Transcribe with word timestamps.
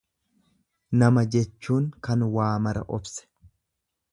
Nama 1.03 1.23
jechuun 1.35 1.87
kan 2.07 2.25
waa 2.39 2.51
mara 2.69 2.85
obse. 2.99 3.29